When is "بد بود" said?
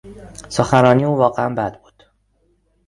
1.55-2.03